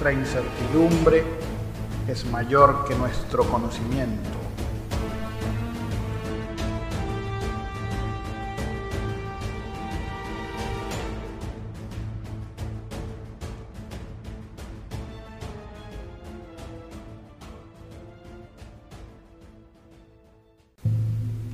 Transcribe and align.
Nuestra 0.00 0.18
incertidumbre 0.18 1.24
es 2.08 2.24
mayor 2.24 2.86
que 2.88 2.94
nuestro 2.94 3.44
conocimiento. 3.44 4.30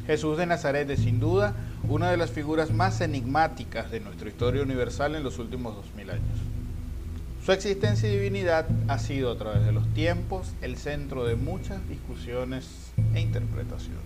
Jesús 0.07 0.39
de 0.39 0.47
Nazaret 0.47 0.89
es 0.89 1.01
sin 1.01 1.19
duda 1.19 1.53
una 1.89 2.13
de 2.13 2.17
las 2.17 2.31
figuras 2.31 2.71
más 2.71 3.01
enigmáticas 3.01 3.91
de 3.91 3.99
nuestra 3.99 4.29
historia 4.29 4.63
universal 4.63 5.17
en 5.17 5.25
los 5.25 5.41
últimos 5.41 5.75
dos 5.75 5.93
mil 5.97 6.11
años. 6.11 6.56
Su 7.47 7.53
existencia 7.53 8.09
y 8.09 8.13
divinidad 8.13 8.67
ha 8.89 8.99
sido 8.99 9.31
a 9.31 9.39
través 9.39 9.65
de 9.65 9.71
los 9.71 9.87
tiempos 9.95 10.53
el 10.63 10.77
centro 10.77 11.25
de 11.25 11.37
muchas 11.37 11.79
discusiones 11.89 12.91
e 13.15 13.21
interpretaciones. 13.21 14.03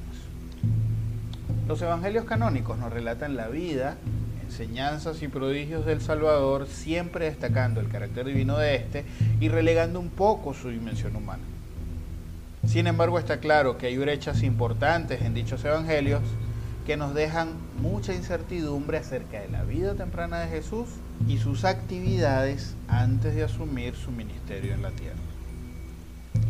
Los 1.67 1.81
evangelios 1.81 2.27
canónicos 2.27 2.77
nos 2.77 2.93
relatan 2.93 3.39
la 3.39 3.49
vida, 3.49 3.97
enseñanzas 4.45 5.23
y 5.23 5.29
prodigios 5.29 5.87
del 5.87 6.03
Salvador, 6.03 6.67
siempre 6.67 7.25
destacando 7.25 7.81
el 7.81 7.89
carácter 7.89 8.27
divino 8.27 8.59
de 8.59 8.75
éste 8.75 9.05
y 9.41 9.49
relegando 9.49 10.01
un 10.01 10.11
poco 10.11 10.53
su 10.53 10.69
dimensión 10.69 11.17
humana. 11.17 11.45
Sin 12.67 12.87
embargo, 12.89 13.19
está 13.19 13.41
claro 13.41 13.79
que 13.79 13.87
hay 13.87 13.97
brechas 13.97 14.43
importantes 14.43 15.23
en 15.23 15.33
dichos 15.33 15.65
evangelios 15.65 16.21
que 16.87 16.97
nos 16.97 17.15
dejan 17.15 17.51
mucha 17.81 18.15
incertidumbre 18.15 18.99
acerca 18.99 19.41
de 19.41 19.49
la 19.49 19.65
vida 19.65 19.95
temprana 19.95 20.41
de 20.41 20.49
Jesús 20.49 20.89
y 21.29 21.39
sus 21.39 21.65
actividades 21.65 22.75
antes 22.89 23.35
de 23.35 23.45
asumir 23.45 23.95
su 23.95 24.11
ministerio 24.11 24.75
en 24.75 24.83
la 24.83 24.91
tierra. 24.91 25.19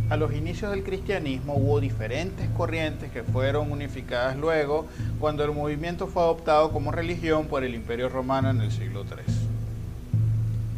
A 0.09 0.17
los 0.17 0.33
inicios 0.35 0.73
del 0.73 0.83
cristianismo 0.83 1.55
hubo 1.55 1.81
diferentes 1.81 2.49
corrientes 2.57 3.13
que 3.13 3.23
fueron 3.23 3.71
unificadas 3.71 4.37
luego 4.37 4.87
cuando 5.21 5.45
el 5.45 5.53
movimiento 5.53 6.09
fue 6.09 6.23
adoptado 6.23 6.73
como 6.73 6.91
religión 6.91 7.47
por 7.47 7.63
el 7.63 7.77
Imperio 7.77 8.09
Romano 8.09 8.51
en 8.51 8.61
el 8.61 8.73
siglo 8.73 9.05
III. 9.05 9.35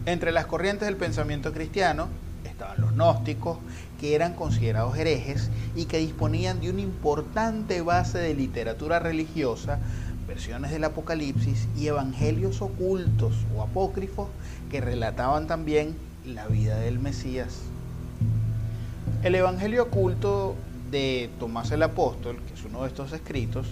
Entre 0.04 0.32
las 0.32 0.47
corrientes 0.47 0.87
del 0.87 0.97
pensamiento 0.97 1.53
cristiano 1.53 2.09
estaban 2.62 2.81
los 2.81 2.93
gnósticos, 2.93 3.59
que 4.00 4.15
eran 4.15 4.34
considerados 4.34 4.97
herejes 4.97 5.50
y 5.75 5.87
que 5.87 5.99
disponían 5.99 6.61
de 6.61 6.71
una 6.71 6.81
importante 6.81 7.83
base 7.83 8.19
de 8.19 8.34
literatura 8.34 8.99
religiosa, 8.99 9.78
versiones 10.27 10.71
del 10.71 10.84
Apocalipsis 10.84 11.69
y 11.77 11.89
evangelios 11.89 12.62
ocultos 12.62 13.34
o 13.56 13.62
apócrifos 13.62 14.28
que 14.71 14.81
relataban 14.81 15.47
también 15.47 15.97
la 16.25 16.47
vida 16.47 16.78
del 16.78 16.99
Mesías. 16.99 17.59
El 19.22 19.34
evangelio 19.34 19.84
oculto 19.84 20.55
de 20.91 21.31
Tomás 21.39 21.71
el 21.72 21.83
Apóstol, 21.83 22.39
que 22.47 22.55
es 22.55 22.65
uno 22.65 22.83
de 22.83 22.89
estos 22.89 23.12
escritos, 23.12 23.67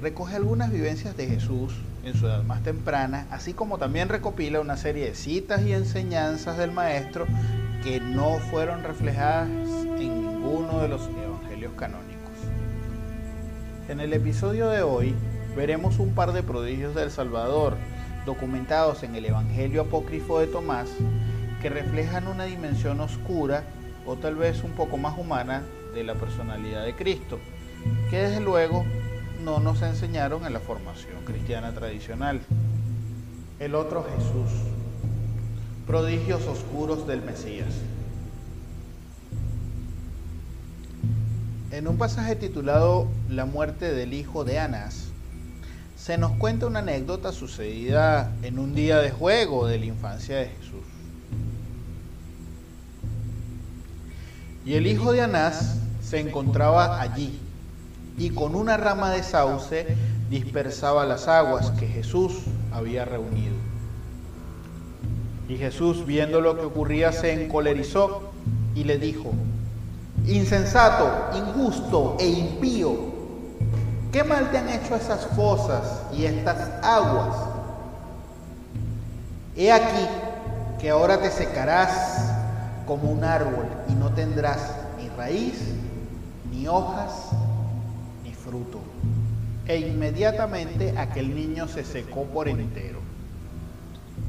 recoge 0.00 0.36
algunas 0.36 0.70
vivencias 0.70 1.16
de 1.16 1.26
Jesús 1.26 1.72
en 2.04 2.14
su 2.14 2.26
edad 2.26 2.42
más 2.44 2.62
temprana, 2.62 3.26
así 3.30 3.52
como 3.52 3.78
también 3.78 4.08
recopila 4.08 4.60
una 4.60 4.76
serie 4.76 5.06
de 5.06 5.14
citas 5.14 5.62
y 5.62 5.72
enseñanzas 5.72 6.56
del 6.56 6.70
Maestro 6.70 7.26
que 7.82 8.00
no 8.00 8.38
fueron 8.50 8.82
reflejadas 8.82 9.48
en 9.48 9.98
ninguno 9.98 10.80
de 10.80 10.88
los 10.88 11.08
evangelios 11.08 11.72
canónicos. 11.76 12.32
En 13.88 14.00
el 14.00 14.12
episodio 14.12 14.68
de 14.68 14.82
hoy 14.82 15.14
veremos 15.56 15.98
un 15.98 16.14
par 16.14 16.32
de 16.32 16.42
prodigios 16.42 16.94
del 16.94 17.10
Salvador 17.10 17.76
documentados 18.26 19.02
en 19.02 19.14
el 19.14 19.24
Evangelio 19.24 19.82
apócrifo 19.82 20.40
de 20.40 20.46
Tomás 20.46 20.88
que 21.62 21.70
reflejan 21.70 22.28
una 22.28 22.44
dimensión 22.44 23.00
oscura 23.00 23.64
o 24.06 24.16
tal 24.16 24.36
vez 24.36 24.62
un 24.62 24.72
poco 24.72 24.96
más 24.96 25.18
humana 25.18 25.62
de 25.94 26.04
la 26.04 26.14
personalidad 26.14 26.84
de 26.84 26.94
Cristo, 26.94 27.38
que 28.10 28.18
desde 28.18 28.40
luego 28.40 28.84
no 29.44 29.58
nos 29.60 29.82
enseñaron 29.82 30.44
en 30.46 30.52
la 30.52 30.60
formación 30.60 31.24
cristiana 31.24 31.72
tradicional. 31.72 32.40
El 33.58 33.74
otro 33.74 34.04
Jesús, 34.04 34.50
prodigios 35.88 36.46
oscuros 36.46 37.06
del 37.06 37.22
Mesías. 37.22 37.68
En 41.70 41.88
un 41.88 41.96
pasaje 41.96 42.36
titulado 42.36 43.08
La 43.30 43.46
muerte 43.46 43.94
del 43.94 44.12
hijo 44.12 44.44
de 44.44 44.58
Anás, 44.58 45.06
se 45.96 46.18
nos 46.18 46.32
cuenta 46.32 46.66
una 46.66 46.80
anécdota 46.80 47.32
sucedida 47.32 48.30
en 48.42 48.58
un 48.58 48.74
día 48.74 48.98
de 48.98 49.10
juego 49.10 49.66
de 49.66 49.78
la 49.78 49.86
infancia 49.86 50.36
de 50.36 50.48
Jesús. 50.48 50.84
Y 54.66 54.74
el 54.74 54.86
hijo 54.86 55.12
de 55.12 55.22
Anás 55.22 55.78
se 56.02 56.20
encontraba 56.20 57.00
allí 57.00 57.40
y 58.18 58.28
con 58.28 58.54
una 58.54 58.76
rama 58.76 59.10
de 59.10 59.22
sauce 59.22 59.86
dispersaba 60.28 61.06
las 61.06 61.28
aguas 61.28 61.70
que 61.70 61.88
Jesús 61.88 62.34
había 62.72 63.06
reunido. 63.06 63.57
Y 65.48 65.56
Jesús, 65.56 66.04
viendo 66.04 66.42
lo 66.42 66.58
que 66.58 66.66
ocurría, 66.66 67.10
se 67.10 67.32
encolerizó 67.32 68.30
y 68.74 68.84
le 68.84 68.98
dijo, 68.98 69.32
insensato, 70.26 71.10
injusto 71.34 72.16
e 72.20 72.28
impío, 72.28 72.94
¿qué 74.12 74.22
mal 74.24 74.50
te 74.50 74.58
han 74.58 74.68
hecho 74.68 74.94
esas 74.94 75.26
fosas 75.28 76.02
y 76.12 76.26
estas 76.26 76.84
aguas? 76.84 77.34
He 79.56 79.72
aquí 79.72 80.06
que 80.78 80.90
ahora 80.90 81.18
te 81.18 81.30
secarás 81.30 82.30
como 82.86 83.10
un 83.10 83.24
árbol 83.24 83.66
y 83.88 83.94
no 83.94 84.12
tendrás 84.12 84.74
ni 85.00 85.08
raíz, 85.08 85.60
ni 86.52 86.68
hojas, 86.68 87.30
ni 88.22 88.34
fruto. 88.34 88.80
E 89.66 89.78
inmediatamente 89.78 90.96
aquel 90.96 91.34
niño 91.34 91.68
se 91.68 91.84
secó 91.84 92.24
por 92.24 92.48
entero. 92.48 92.98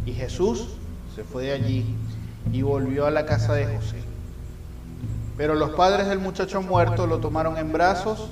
Y 0.05 0.13
Jesús 0.13 0.78
se 1.15 1.23
fue 1.23 1.43
de 1.43 1.51
allí 1.53 1.85
y 2.51 2.61
volvió 2.61 3.05
a 3.05 3.11
la 3.11 3.25
casa 3.25 3.53
de 3.53 3.65
José. 3.65 3.97
Pero 5.37 5.55
los 5.55 5.71
padres 5.71 6.07
del 6.07 6.19
muchacho 6.19 6.61
muerto 6.61 7.07
lo 7.07 7.19
tomaron 7.19 7.57
en 7.57 7.71
brazos, 7.71 8.29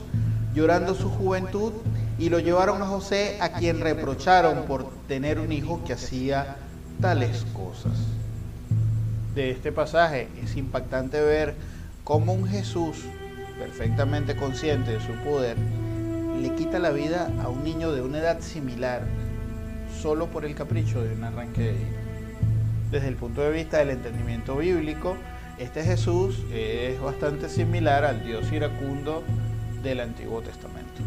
llorando 0.53 0.93
su 0.93 1.09
juventud, 1.09 1.71
y 2.19 2.29
lo 2.29 2.39
llevaron 2.39 2.81
a 2.81 2.87
José, 2.87 3.37
a 3.39 3.49
quien 3.49 3.79
reprocharon 3.79 4.63
por 4.63 4.89
tener 5.07 5.39
un 5.39 5.51
hijo 5.51 5.81
que 5.85 5.93
hacía 5.93 6.57
tales 6.99 7.45
cosas. 7.53 7.93
De 9.35 9.51
este 9.51 9.71
pasaje 9.71 10.29
es 10.43 10.57
impactante 10.57 11.21
ver 11.21 11.55
cómo 12.03 12.33
un 12.33 12.47
Jesús, 12.47 12.97
perfectamente 13.59 14.35
consciente 14.35 14.93
de 14.93 14.99
su 14.99 15.13
poder, 15.23 15.57
le 16.41 16.55
quita 16.55 16.79
la 16.79 16.89
vida 16.89 17.31
a 17.43 17.49
un 17.49 17.63
niño 17.63 17.91
de 17.91 18.01
una 18.01 18.17
edad 18.17 18.41
similar, 18.41 19.03
solo 20.01 20.27
por 20.27 20.43
el 20.43 20.55
capricho 20.55 21.03
de 21.03 21.13
un 21.13 21.23
arranque 21.23 21.61
de 21.61 21.73
ira 21.73 22.06
desde 22.91 23.07
el 23.07 23.15
punto 23.15 23.41
de 23.41 23.51
vista 23.51 23.77
del 23.79 23.89
entendimiento 23.89 24.57
bíblico, 24.57 25.17
este 25.57 25.83
Jesús 25.83 26.43
es 26.53 26.99
bastante 27.01 27.49
similar 27.49 28.05
al 28.05 28.23
Dios 28.23 28.51
iracundo 28.51 29.23
del 29.83 29.99
Antiguo 29.99 30.41
Testamento. 30.41 31.01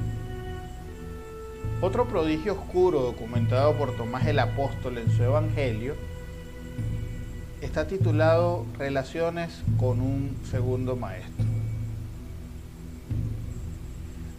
Otro 1.80 2.06
prodigio 2.08 2.52
oscuro 2.52 3.00
documentado 3.00 3.76
por 3.78 3.96
Tomás 3.96 4.26
el 4.26 4.38
Apóstol 4.38 4.98
en 4.98 5.10
su 5.10 5.22
Evangelio 5.22 5.94
está 7.62 7.86
titulado 7.86 8.66
Relaciones 8.78 9.62
con 9.78 10.00
un 10.00 10.36
segundo 10.50 10.96
maestro. 10.96 11.46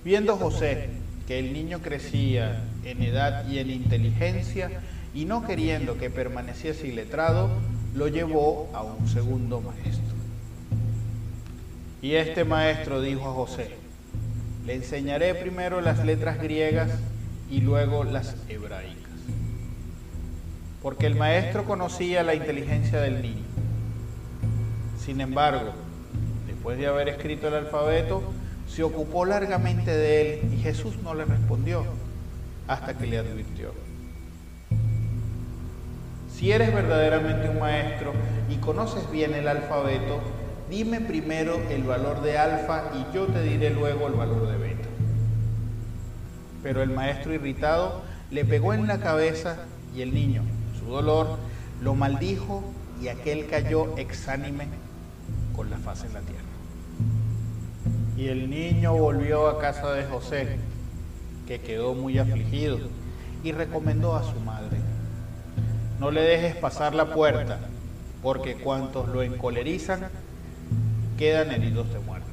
Viendo 0.04 0.36
José 0.38 0.90
que 1.28 1.40
el 1.40 1.54
niño 1.54 1.80
crecía 1.80 2.64
en 2.84 3.02
edad 3.02 3.48
y 3.48 3.60
en 3.60 3.72
inteligencia 3.72 4.70
y 5.14 5.26
no 5.26 5.46
queriendo 5.46 5.98
que 5.98 6.10
permaneciese 6.10 6.88
iletrado, 6.88 7.50
lo 7.94 8.08
llevó 8.08 8.70
a 8.74 8.84
un 8.84 9.08
segundo 9.08 9.62
maestro. 9.62 10.16
Y 12.02 12.16
este 12.16 12.46
maestro 12.46 13.02
dijo 13.02 13.30
a 13.30 13.34
José, 13.34 13.76
le 14.66 14.76
enseñaré 14.76 15.36
primero 15.36 15.82
las 15.82 16.04
letras 16.06 16.42
griegas 16.42 16.92
y 17.50 17.62
luego 17.62 18.04
las 18.04 18.36
hebraicas. 18.48 18.98
Porque 20.82 21.06
el 21.06 21.16
maestro 21.16 21.66
conocía 21.66 22.24
la 22.24 22.34
inteligencia 22.34 23.00
del 23.02 23.22
niño. 23.22 23.44
Sin 24.98 25.20
embargo, 25.20 25.74
después 26.48 26.78
de 26.78 26.88
haber 26.88 27.10
escrito 27.10 27.50
el 27.50 27.56
alfabeto, 27.56 28.24
se 28.68 28.84
ocupó 28.84 29.26
largamente 29.26 29.92
de 29.92 30.40
él 30.40 30.54
y 30.54 30.58
Jesús 30.62 30.98
no 31.04 31.14
le 31.14 31.26
respondió 31.26 31.84
hasta 32.68 32.98
que 32.98 33.06
le 33.06 33.18
advirtió. 33.18 33.74
Si 36.42 36.52
eres 36.52 36.74
verdaderamente 36.74 37.50
un 37.50 37.60
maestro 37.60 38.14
y 38.50 38.56
conoces 38.56 39.12
bien 39.12 39.36
el 39.36 39.48
alfabeto, 39.48 40.20
dime 40.72 41.00
primero 41.00 41.62
el 41.70 41.84
valor 41.84 42.24
de 42.24 42.40
alfa 42.40 42.86
y 42.96 43.14
yo 43.14 43.28
te 43.28 43.44
diré 43.44 43.70
luego 43.70 44.08
el 44.08 44.14
valor 44.14 44.50
de 44.50 44.58
beta. 44.58 44.90
Pero 46.64 46.82
el 46.82 46.90
maestro 46.90 47.32
irritado 47.32 48.02
le 48.32 48.44
pegó 48.44 48.74
en 48.74 48.88
la 48.88 49.00
cabeza 49.00 49.68
y 49.96 50.02
el 50.02 50.16
niño, 50.16 50.42
su 50.80 50.92
dolor, 50.92 51.38
lo 51.80 51.94
maldijo 51.94 52.64
y 53.00 53.10
aquel 53.10 53.46
cayó 53.46 53.96
exánime 53.98 54.66
con 55.56 55.70
la 55.70 55.78
faz 55.78 56.06
en 56.06 56.14
la 56.16 56.22
tierra. 56.22 56.42
Y 58.18 58.30
el 58.30 58.50
niño 58.50 58.96
volvió 58.96 59.48
a 59.48 59.60
casa 59.60 59.94
de 59.94 60.06
José, 60.06 60.58
que 61.48 61.62
quedó 61.62 61.94
muy 61.94 62.18
afligido, 62.18 62.80
y 63.44 63.52
recomendó 63.52 64.16
a 64.16 64.24
su 64.24 64.40
madre, 64.40 64.80
no 66.02 66.10
le 66.10 66.24
dejes 66.24 66.56
pasar 66.56 66.96
la 66.96 67.14
puerta, 67.14 67.60
porque 68.24 68.56
cuantos 68.56 69.08
lo 69.08 69.22
encolerizan 69.22 70.10
quedan 71.16 71.52
heridos 71.52 71.94
de 71.94 72.00
muerte. 72.00 72.26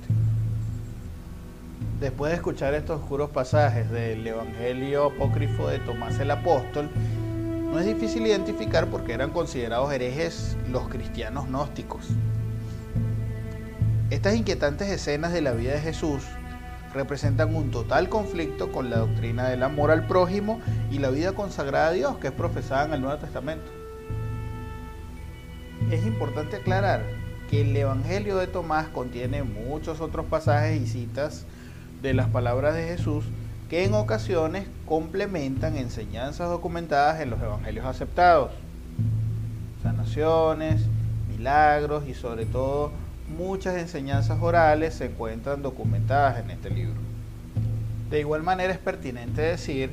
Después 2.01 2.31
de 2.31 2.37
escuchar 2.37 2.73
estos 2.73 3.03
oscuros 3.03 3.29
pasajes 3.29 3.91
del 3.91 4.27
Evangelio 4.27 5.09
apócrifo 5.09 5.69
de 5.69 5.81
Tomás 5.81 6.19
el 6.19 6.31
Apóstol, 6.31 6.89
no 7.71 7.79
es 7.79 7.85
difícil 7.85 8.27
identificar 8.27 8.87
por 8.87 9.05
qué 9.05 9.13
eran 9.13 9.33
considerados 9.33 9.93
herejes 9.93 10.57
los 10.71 10.89
cristianos 10.89 11.49
gnósticos. 11.49 12.07
Estas 14.09 14.35
inquietantes 14.35 14.89
escenas 14.89 15.35
de 15.35 15.43
la 15.43 15.53
vida 15.53 15.75
de 15.75 15.81
Jesús 15.81 16.23
representan 16.95 17.55
un 17.55 17.71
total 17.71 18.09
conflicto 18.09 18.73
con 18.73 18.91
la 18.91 18.99
doctrina 18.99 19.49
del 19.49 19.63
amor 19.63 19.91
al 19.91 20.07
prójimo 20.07 20.61
y 20.91 20.99
la 20.99 21.11
vida 21.11 21.33
consagrada 21.33 21.89
a 21.89 21.93
Dios 21.93 22.17
que 22.19 22.29
es 22.29 22.33
profesada 22.33 22.87
en 22.87 22.95
el 22.95 23.01
Nuevo 23.01 23.19
Testamento. 23.19 23.71
Es 25.91 26.05
importante 26.07 26.57
aclarar 26.57 27.03
que 27.51 27.63
el 27.63 27.77
Evangelio 27.77 28.37
de 28.37 28.47
Tomás 28.47 28.89
contiene 28.89 29.43
muchos 29.43 30.01
otros 30.01 30.27
pasajes 30.27 30.81
y 30.81 30.87
citas 30.87 31.47
de 32.03 32.15
las 32.15 32.29
palabras 32.29 32.75
de 32.75 32.87
Jesús 32.87 33.25
que 33.71 33.85
en 33.85 33.95
ocasiones 33.95 34.67
complementan 34.87 35.77
enseñanzas 35.77 36.49
documentadas 36.49 37.21
en 37.21 37.31
los 37.31 37.41
evangelios 37.41 37.85
aceptados. 37.85 38.51
Sanaciones, 39.83 40.83
milagros 41.29 42.07
y 42.07 42.15
sobre 42.15 42.47
todo 42.47 42.91
muchas 43.37 43.77
enseñanzas 43.77 44.39
orales 44.41 44.95
se 44.95 45.07
encuentran 45.07 45.63
documentadas 45.63 46.43
en 46.43 46.51
este 46.51 46.71
libro. 46.71 47.01
De 48.11 48.21
igual 48.21 48.43
manera 48.43 48.73
es 48.73 48.79
pertinente 48.79 49.43
decir 49.43 49.91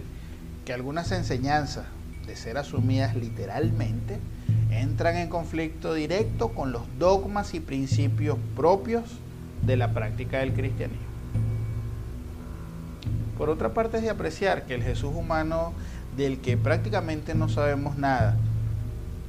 que 0.63 0.73
algunas 0.73 1.11
enseñanzas, 1.11 1.85
de 2.25 2.35
ser 2.35 2.57
asumidas 2.57 3.15
literalmente, 3.15 4.19
entran 4.71 5.17
en 5.17 5.29
conflicto 5.29 5.93
directo 5.93 6.49
con 6.49 6.71
los 6.71 6.83
dogmas 6.97 7.53
y 7.53 7.59
principios 7.59 8.37
propios 8.55 9.03
de 9.63 9.77
la 9.77 9.93
práctica 9.93 10.39
del 10.39 10.53
cristianismo. 10.53 11.05
Por 13.37 13.49
otra 13.49 13.73
parte 13.73 13.97
es 13.97 14.03
de 14.03 14.09
apreciar 14.09 14.65
que 14.65 14.75
el 14.75 14.83
Jesús 14.83 15.13
humano 15.13 15.73
del 16.15 16.39
que 16.39 16.55
prácticamente 16.55 17.35
no 17.35 17.49
sabemos 17.49 17.97
nada 17.97 18.37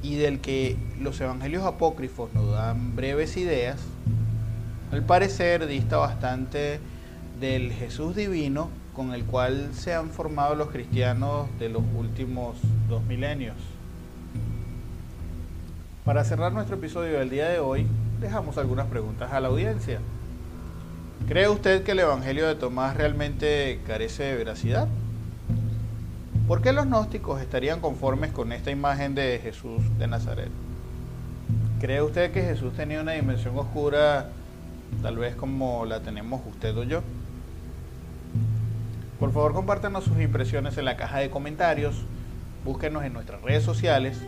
y 0.01 0.15
del 0.15 0.39
que 0.39 0.77
los 1.01 1.19
evangelios 1.19 1.65
apócrifos 1.65 2.33
nos 2.33 2.51
dan 2.51 2.95
breves 2.95 3.35
ideas, 3.35 3.79
al 4.91 5.03
parecer 5.03 5.67
dista 5.67 5.97
bastante 5.97 6.79
del 7.39 7.71
Jesús 7.71 8.15
divino 8.15 8.69
con 8.93 9.13
el 9.13 9.25
cual 9.25 9.69
se 9.73 9.93
han 9.93 10.09
formado 10.09 10.55
los 10.55 10.69
cristianos 10.69 11.47
de 11.59 11.69
los 11.69 11.83
últimos 11.95 12.57
dos 12.89 13.03
milenios. 13.03 13.55
Para 16.03 16.23
cerrar 16.23 16.53
nuestro 16.53 16.77
episodio 16.77 17.19
del 17.19 17.29
día 17.29 17.49
de 17.49 17.59
hoy, 17.59 17.85
dejamos 18.21 18.57
algunas 18.57 18.87
preguntas 18.87 19.31
a 19.33 19.39
la 19.39 19.49
audiencia. 19.49 19.99
¿Cree 21.27 21.49
usted 21.49 21.83
que 21.83 21.91
el 21.91 21.99
Evangelio 21.99 22.47
de 22.47 22.55
Tomás 22.55 22.95
realmente 22.95 23.81
carece 23.85 24.23
de 24.23 24.35
veracidad? 24.35 24.87
¿Por 26.47 26.61
qué 26.61 26.71
los 26.71 26.85
gnósticos 26.85 27.41
estarían 27.41 27.81
conformes 27.81 28.31
con 28.31 28.53
esta 28.53 28.71
imagen 28.71 29.13
de 29.13 29.39
Jesús 29.43 29.81
de 29.99 30.07
Nazaret? 30.07 30.49
¿Cree 31.81 32.01
usted 32.01 32.31
que 32.31 32.41
Jesús 32.41 32.73
tenía 32.73 33.01
una 33.01 33.11
dimensión 33.11 33.57
oscura 33.57 34.29
tal 35.01 35.17
vez 35.17 35.35
como 35.35 35.85
la 35.85 36.01
tenemos 36.01 36.41
usted 36.47 36.77
o 36.77 36.83
yo? 36.83 37.01
Por 39.19 39.31
favor, 39.31 39.53
compártanos 39.53 40.03
sus 40.03 40.19
impresiones 40.19 40.77
en 40.77 40.85
la 40.85 40.95
caja 40.95 41.19
de 41.19 41.29
comentarios, 41.29 42.05
búsquenos 42.63 43.03
en 43.03 43.13
nuestras 43.13 43.41
redes 43.41 43.63
sociales, 43.63 44.21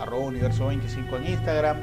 arroba 0.00 0.24
universo 0.26 0.66
25 0.66 1.16
en 1.16 1.26
Instagram, 1.26 1.76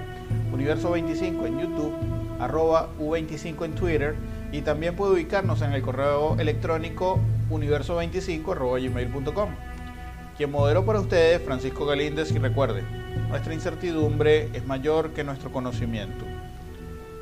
universo 0.53 0.91
25 0.91 1.45
en 1.45 1.59
YouTube, 1.59 1.93
arroba 2.39 2.89
u25 2.99 3.65
en 3.65 3.75
Twitter 3.75 4.15
y 4.51 4.61
también 4.61 4.95
puede 4.95 5.13
ubicarnos 5.13 5.61
en 5.61 5.73
el 5.73 5.81
correo 5.81 6.37
electrónico 6.39 7.19
universo25 7.49 8.89
gmail.com. 8.89 9.49
Quien 10.37 10.51
moderó 10.51 10.85
para 10.85 10.99
ustedes, 10.99 11.41
Francisco 11.41 11.85
Galíndez, 11.85 12.31
y 12.31 12.39
recuerde, 12.39 12.83
nuestra 13.29 13.53
incertidumbre 13.53 14.49
es 14.53 14.65
mayor 14.65 15.11
que 15.11 15.23
nuestro 15.23 15.51
conocimiento. 15.51 16.25